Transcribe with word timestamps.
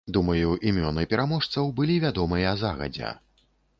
Думаю, 0.15 0.53
імёны 0.69 1.03
пераможцаў 1.11 1.69
былі 1.81 1.99
вядомыя 2.05 2.55
загадзя. 2.63 3.11